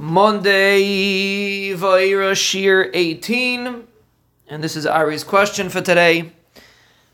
Monday, 0.00 1.74
Vaira 1.74 2.30
Shiur 2.30 2.88
18. 2.94 3.82
And 4.46 4.62
this 4.62 4.76
is 4.76 4.86
Ari's 4.86 5.24
question 5.24 5.68
for 5.68 5.80
today. 5.80 6.30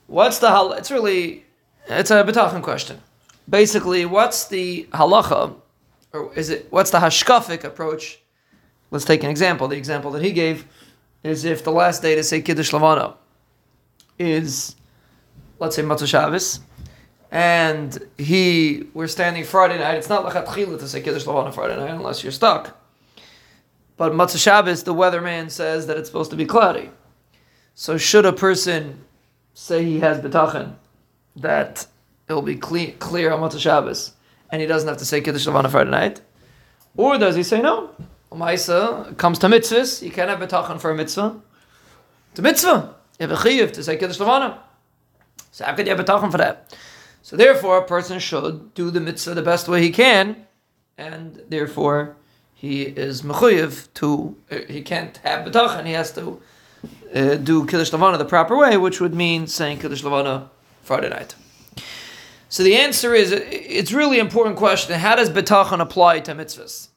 What's 0.06 0.38
the 0.38 0.50
hal? 0.50 0.72
It's 0.74 0.90
really, 0.90 1.46
it's 1.88 2.10
a 2.10 2.22
bitachon 2.22 2.62
question. 2.62 3.00
Basically, 3.48 4.04
what's 4.04 4.48
the 4.48 4.86
halacha, 4.92 5.54
or 6.12 6.34
is 6.34 6.50
it, 6.50 6.66
what's 6.68 6.90
the 6.90 6.98
hashkafic 6.98 7.64
approach? 7.64 8.20
Let's 8.90 9.06
take 9.06 9.24
an 9.24 9.30
example. 9.30 9.66
The 9.66 9.76
example 9.76 10.10
that 10.10 10.22
he 10.22 10.32
gave 10.32 10.66
is 11.22 11.46
if 11.46 11.64
the 11.64 11.72
last 11.72 12.02
day 12.02 12.14
to 12.16 12.22
say 12.22 12.42
Kiddush 12.42 12.70
Lavana 12.72 13.14
is, 14.18 14.76
let's 15.58 15.74
say 15.74 15.82
Motzei 15.82 16.06
Shabbos, 16.06 16.60
and 17.34 17.98
he 18.16 18.86
we're 18.94 19.08
standing 19.08 19.42
Friday 19.42 19.76
night. 19.76 19.96
It's 19.96 20.08
not 20.08 20.24
lechatchila 20.24 20.78
to 20.78 20.88
say 20.88 21.02
kiddush 21.02 21.26
on 21.26 21.52
Friday 21.52 21.76
night 21.76 21.90
unless 21.90 22.22
you're 22.22 22.32
stuck. 22.32 22.80
But 23.96 24.12
Motzei 24.12 24.40
Shabbos, 24.42 24.84
the 24.84 24.94
weatherman 24.94 25.50
says 25.50 25.88
that 25.88 25.98
it's 25.98 26.08
supposed 26.08 26.30
to 26.30 26.36
be 26.36 26.46
cloudy. 26.46 26.90
So 27.74 27.98
should 27.98 28.24
a 28.24 28.32
person 28.32 29.04
say 29.52 29.84
he 29.84 29.98
has 30.00 30.20
bitachon 30.20 30.76
that 31.36 31.86
it 32.28 32.32
will 32.32 32.42
be 32.42 32.54
clear, 32.54 32.92
clear 33.00 33.32
on 33.32 33.40
Motzei 33.40 33.58
Shabbos 33.58 34.12
and 34.50 34.60
he 34.60 34.68
doesn't 34.68 34.88
have 34.88 34.98
to 34.98 35.04
say 35.04 35.20
kiddush 35.20 35.46
on 35.48 35.68
Friday 35.68 35.90
night, 35.90 36.20
or 36.96 37.18
does 37.18 37.34
he 37.34 37.42
say 37.42 37.60
no? 37.60 37.90
Maisa 38.30 39.16
comes 39.16 39.40
to 39.40 39.48
mitzvahs. 39.48 40.02
You 40.02 40.12
can't 40.12 40.28
have 40.30 40.38
bitachon 40.38 40.80
for 40.80 40.92
a 40.92 40.94
mitzvah. 40.94 41.40
A 42.36 42.42
mitzvah. 42.42 42.94
You 43.18 43.26
have 43.26 43.32
a 43.32 43.42
chiyuv 43.42 43.72
to 43.72 43.82
say 43.82 43.96
kiddush 43.96 44.20
levana. 44.20 44.60
So 45.50 45.64
how 45.64 45.74
could 45.74 45.86
you 45.86 45.94
have 45.94 46.04
bitachon 46.04 46.30
for 46.30 46.38
that? 46.38 46.76
So 47.24 47.36
therefore, 47.36 47.78
a 47.78 47.86
person 47.86 48.18
should 48.18 48.74
do 48.74 48.90
the 48.90 49.00
mitzvah 49.00 49.32
the 49.32 49.40
best 49.40 49.66
way 49.66 49.80
he 49.80 49.90
can, 49.90 50.46
and 50.98 51.40
therefore 51.48 52.16
he 52.52 52.82
is 52.82 53.22
mechuyev 53.22 53.88
to. 53.94 54.36
Uh, 54.50 54.58
he 54.68 54.82
can't 54.82 55.16
have 55.24 55.46
bitachon. 55.46 55.86
He 55.86 55.92
has 55.92 56.12
to 56.12 56.42
uh, 57.14 57.36
do 57.36 57.64
kiddush 57.64 57.90
lavana 57.92 58.18
the 58.18 58.26
proper 58.26 58.58
way, 58.58 58.76
which 58.76 59.00
would 59.00 59.14
mean 59.14 59.46
saying 59.46 59.78
kiddush 59.78 60.02
lavana 60.02 60.50
Friday 60.82 61.08
night. 61.08 61.34
So 62.50 62.62
the 62.62 62.76
answer 62.76 63.14
is, 63.14 63.32
it's 63.32 63.90
really 63.90 64.18
important 64.18 64.58
question. 64.58 65.00
How 65.00 65.16
does 65.16 65.30
bitachon 65.30 65.80
apply 65.80 66.20
to 66.20 66.34
mitzvahs? 66.34 66.88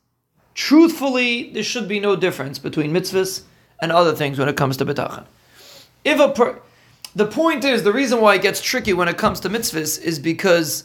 Truthfully, 0.53 1.51
there 1.53 1.63
should 1.63 1.87
be 1.87 2.01
no 2.01 2.17
difference 2.17 2.59
between 2.59 2.91
mitzvahs 2.91 3.43
and 3.81 3.93
other 3.93 4.13
things 4.13 4.37
when 4.37 4.49
it 4.49 4.57
comes 4.57 4.75
to 4.75 4.85
bitachon. 4.85 5.25
If 6.03 6.19
a 6.19 6.29
per, 6.33 6.59
the 7.17 7.25
point 7.25 7.65
is 7.65 7.81
the 7.81 7.91
reason 7.91 8.21
why 8.21 8.35
it 8.35 8.43
gets 8.43 8.61
tricky 8.61 8.93
when 8.93 9.07
it 9.07 9.17
comes 9.17 9.39
to 9.39 9.49
mitzvahs 9.49 9.99
is 9.99 10.19
because 10.19 10.83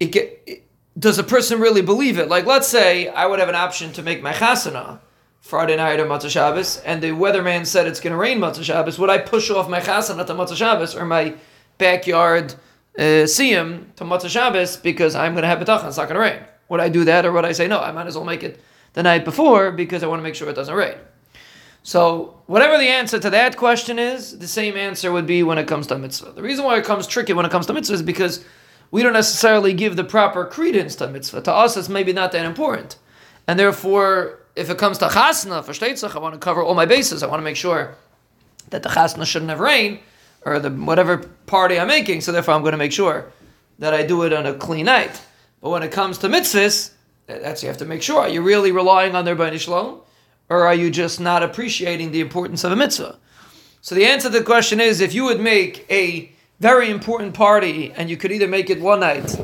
it 0.00 0.06
get 0.06 0.42
it, 0.46 0.64
does 0.98 1.18
a 1.18 1.22
person 1.22 1.60
really 1.60 1.82
believe 1.82 2.18
it? 2.18 2.28
Like, 2.28 2.46
let's 2.46 2.66
say 2.66 3.08
I 3.08 3.26
would 3.26 3.38
have 3.38 3.50
an 3.50 3.54
option 3.54 3.92
to 3.92 4.02
make 4.02 4.22
my 4.22 4.32
chasana 4.32 5.00
Friday 5.40 5.76
night 5.76 6.00
or 6.00 6.06
Motzei 6.06 6.30
Shabbos, 6.30 6.78
and 6.78 7.02
the 7.02 7.10
weatherman 7.10 7.66
said 7.66 7.86
it's 7.86 8.00
going 8.00 8.12
to 8.12 8.16
rain 8.16 8.38
Motzei 8.38 8.64
Shabbos. 8.64 8.98
Would 8.98 9.10
I 9.10 9.18
push 9.18 9.50
off 9.50 9.68
my 9.68 9.80
chasana 9.80 10.26
to 10.26 10.34
Motzei 10.34 10.56
Shabbos 10.56 10.96
or 10.96 11.04
my 11.04 11.34
backyard 11.76 12.54
uh, 12.98 13.28
siyum 13.28 13.94
to 13.96 14.04
Motzei 14.04 14.30
Shabbos 14.30 14.78
because 14.78 15.14
I'm 15.14 15.32
going 15.32 15.42
to 15.42 15.48
have 15.48 15.58
bitachon? 15.58 15.88
It's 15.88 15.98
not 15.98 16.08
going 16.08 16.14
to 16.14 16.20
rain. 16.20 16.42
Would 16.70 16.80
I 16.80 16.88
do 16.88 17.04
that, 17.04 17.26
or 17.26 17.32
would 17.32 17.44
I 17.44 17.52
say 17.52 17.68
no? 17.68 17.80
I 17.80 17.92
might 17.92 18.06
as 18.06 18.16
well 18.16 18.24
make 18.24 18.42
it 18.42 18.60
the 18.94 19.02
night 19.02 19.26
before 19.26 19.72
because 19.72 20.02
I 20.02 20.06
want 20.06 20.20
to 20.20 20.24
make 20.24 20.34
sure 20.34 20.48
it 20.48 20.56
doesn't 20.56 20.74
rain. 20.74 20.96
So, 21.82 22.42
whatever 22.46 22.76
the 22.76 22.88
answer 22.88 23.18
to 23.18 23.30
that 23.30 23.56
question 23.56 23.98
is, 23.98 24.38
the 24.38 24.46
same 24.46 24.76
answer 24.76 25.10
would 25.12 25.26
be 25.26 25.42
when 25.42 25.56
it 25.56 25.66
comes 25.66 25.86
to 25.86 25.98
mitzvah. 25.98 26.32
The 26.32 26.42
reason 26.42 26.64
why 26.64 26.76
it 26.76 26.84
comes 26.84 27.06
tricky 27.06 27.32
when 27.32 27.46
it 27.46 27.50
comes 27.50 27.66
to 27.66 27.72
mitzvah 27.72 27.94
is 27.94 28.02
because 28.02 28.44
we 28.90 29.02
don't 29.02 29.14
necessarily 29.14 29.72
give 29.72 29.96
the 29.96 30.04
proper 30.04 30.44
credence 30.44 30.96
to 30.96 31.08
mitzvah. 31.08 31.42
To 31.42 31.52
us, 31.52 31.76
it's 31.76 31.88
maybe 31.88 32.12
not 32.12 32.32
that 32.32 32.44
important. 32.44 32.98
And 33.46 33.58
therefore, 33.58 34.40
if 34.56 34.68
it 34.68 34.78
comes 34.78 34.98
to 34.98 35.06
chasna, 35.06 35.64
for 35.64 35.72
shteitzach, 35.72 36.14
I 36.14 36.18
want 36.18 36.34
to 36.34 36.38
cover 36.38 36.62
all 36.62 36.74
my 36.74 36.86
bases. 36.86 37.22
I 37.22 37.26
want 37.26 37.40
to 37.40 37.44
make 37.44 37.56
sure 37.56 37.94
that 38.70 38.82
the 38.82 38.88
chasna 38.90 39.26
shouldn't 39.26 39.50
have 39.50 39.60
rain, 39.60 40.00
or 40.44 40.58
the 40.58 40.70
whatever 40.70 41.18
party 41.46 41.78
I'm 41.78 41.88
making, 41.88 42.20
so 42.20 42.32
therefore 42.32 42.54
I'm 42.54 42.62
going 42.62 42.72
to 42.72 42.78
make 42.78 42.92
sure 42.92 43.32
that 43.78 43.94
I 43.94 44.04
do 44.04 44.22
it 44.24 44.32
on 44.32 44.46
a 44.46 44.54
clean 44.54 44.86
night. 44.86 45.20
But 45.60 45.70
when 45.70 45.82
it 45.82 45.92
comes 45.92 46.18
to 46.18 46.28
mitzvahs, 46.28 46.92
that's 47.26 47.62
you 47.62 47.68
have 47.68 47.78
to 47.78 47.84
make 47.84 48.02
sure. 48.02 48.20
Are 48.20 48.28
you 48.28 48.42
really 48.42 48.72
relying 48.72 49.14
on 49.14 49.24
their 49.24 49.34
Bani 49.34 49.58
Shalom? 49.58 50.00
Or 50.50 50.66
are 50.66 50.74
you 50.74 50.90
just 50.90 51.20
not 51.20 51.44
appreciating 51.44 52.10
the 52.10 52.20
importance 52.20 52.64
of 52.64 52.72
a 52.72 52.76
mitzvah? 52.76 53.16
So 53.80 53.94
the 53.94 54.04
answer 54.04 54.28
to 54.28 54.38
the 54.38 54.44
question 54.44 54.80
is 54.80 55.00
if 55.00 55.14
you 55.14 55.24
would 55.24 55.40
make 55.40 55.86
a 55.88 56.32
very 56.58 56.90
important 56.90 57.32
party 57.32 57.92
and 57.96 58.10
you 58.10 58.16
could 58.16 58.32
either 58.32 58.48
make 58.48 58.68
it 58.68 58.80
one 58.80 59.00
night 59.00 59.42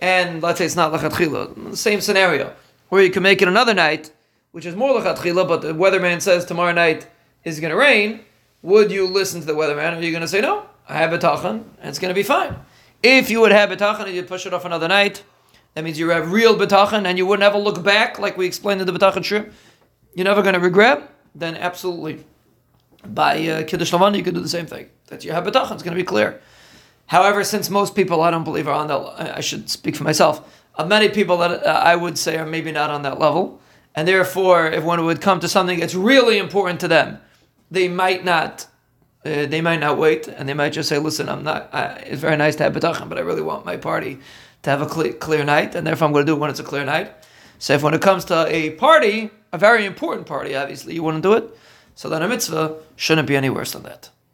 and 0.00 0.42
let's 0.42 0.58
say 0.58 0.66
it's 0.66 0.76
not 0.76 0.92
lachatchila, 0.92 1.74
same 1.74 2.00
scenario, 2.00 2.54
or 2.90 3.00
you 3.00 3.10
can 3.10 3.22
make 3.22 3.40
it 3.40 3.48
another 3.48 3.74
night, 3.74 4.12
which 4.52 4.66
is 4.66 4.76
more 4.76 5.00
lachatchila, 5.00 5.48
but 5.48 5.62
the 5.62 5.72
weatherman 5.72 6.20
says 6.20 6.44
tomorrow 6.44 6.72
night 6.72 7.08
is 7.42 7.58
going 7.58 7.70
to 7.70 7.76
rain, 7.76 8.20
would 8.62 8.92
you 8.92 9.06
listen 9.06 9.40
to 9.40 9.46
the 9.46 9.54
weatherman 9.54 9.94
or 9.94 9.96
are 9.96 10.02
you 10.02 10.10
going 10.10 10.20
to 10.20 10.28
say 10.28 10.42
no? 10.42 10.66
I 10.88 10.98
have 10.98 11.14
a 11.14 11.18
tachan 11.18 11.64
and 11.80 11.88
it's 11.88 11.98
going 11.98 12.10
to 12.10 12.14
be 12.14 12.22
fine. 12.22 12.54
If 13.02 13.30
you 13.30 13.40
would 13.40 13.52
have 13.52 13.70
a 13.72 13.76
tachan 13.76 14.06
and 14.06 14.14
you 14.14 14.22
push 14.22 14.46
it 14.46 14.52
off 14.52 14.66
another 14.66 14.88
night, 14.88 15.24
that 15.74 15.82
means 15.82 15.98
you 15.98 16.10
have 16.10 16.30
real 16.30 16.56
bitachon 16.56 17.06
and 17.06 17.18
you 17.18 17.26
wouldn't 17.26 17.42
have 17.42 17.54
a 17.54 17.58
look 17.58 17.82
back 17.82 18.18
like 18.18 18.36
we 18.36 18.46
explained 18.46 18.80
in 18.80 18.86
the 18.86 18.92
bitachon 18.92 19.24
trip 19.24 19.52
you're 20.14 20.24
never 20.24 20.42
going 20.42 20.54
to 20.54 20.60
regret, 20.60 21.10
then 21.34 21.56
absolutely. 21.56 22.24
By 23.06 23.46
uh, 23.48 23.62
Kiddush 23.64 23.92
Lavana, 23.92 24.16
you 24.16 24.22
could 24.22 24.34
do 24.34 24.40
the 24.40 24.48
same 24.48 24.66
thing. 24.66 24.88
That 25.08 25.24
you 25.24 25.32
have 25.32 25.44
bitachon, 25.44 25.72
it's 25.72 25.82
going 25.82 25.96
to 25.96 26.02
be 26.02 26.04
clear. 26.04 26.40
However, 27.06 27.44
since 27.44 27.68
most 27.68 27.94
people, 27.94 28.22
I 28.22 28.30
don't 28.30 28.44
believe, 28.44 28.66
are 28.66 28.72
on 28.72 28.86
that, 28.88 29.36
I 29.36 29.40
should 29.40 29.68
speak 29.68 29.96
for 29.96 30.04
myself, 30.04 30.62
uh, 30.76 30.86
many 30.86 31.08
people 31.08 31.36
that 31.38 31.64
uh, 31.64 31.68
I 31.68 31.96
would 31.96 32.16
say 32.18 32.38
are 32.38 32.46
maybe 32.46 32.72
not 32.72 32.90
on 32.90 33.02
that 33.02 33.18
level. 33.18 33.60
And 33.94 34.08
therefore, 34.08 34.66
if 34.66 34.82
one 34.82 35.04
would 35.04 35.20
come 35.20 35.38
to 35.40 35.48
something 35.48 35.78
that's 35.78 35.94
really 35.94 36.38
important 36.38 36.80
to 36.80 36.88
them, 36.88 37.18
they 37.70 37.88
might 37.88 38.24
not 38.24 38.66
uh, 39.24 39.46
they 39.46 39.62
might 39.62 39.80
not 39.80 39.96
wait, 39.96 40.28
and 40.28 40.46
they 40.46 40.52
might 40.52 40.70
just 40.70 40.88
say, 40.88 40.98
"Listen, 40.98 41.30
I'm 41.30 41.44
not. 41.44 41.70
Uh, 41.72 41.94
it's 42.04 42.20
very 42.20 42.36
nice 42.36 42.56
to 42.56 42.64
have 42.64 42.74
bitachon, 42.74 43.08
but 43.08 43.16
I 43.16 43.22
really 43.22 43.40
want 43.40 43.64
my 43.64 43.78
party 43.78 44.18
to 44.62 44.70
have 44.70 44.82
a 44.82 44.86
clear, 44.86 45.14
clear 45.14 45.44
night, 45.44 45.74
and 45.74 45.86
therefore 45.86 46.06
I'm 46.06 46.12
going 46.12 46.26
to 46.26 46.30
do 46.30 46.36
it 46.36 46.40
when 46.40 46.50
it's 46.50 46.60
a 46.60 46.64
clear 46.64 46.84
night." 46.84 47.10
So 47.58 47.72
if 47.72 47.82
when 47.82 47.94
it 47.94 48.02
comes 48.02 48.26
to 48.26 48.46
a 48.48 48.70
party, 48.72 49.30
a 49.54 49.58
very 49.58 49.84
important 49.84 50.26
party, 50.26 50.56
obviously, 50.56 50.94
you 50.94 51.02
wouldn't 51.04 51.22
do 51.22 51.32
it. 51.34 51.44
So 51.94 52.08
then 52.08 52.22
a 52.22 52.28
mitzvah 52.28 52.74
shouldn't 52.96 53.28
be 53.28 53.36
any 53.36 53.48
worse 53.48 53.72
than 53.72 53.84
that. 53.84 54.10